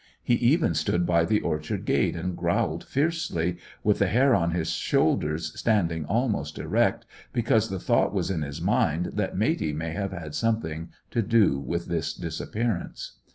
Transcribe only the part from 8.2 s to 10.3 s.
in his mind that Matey may have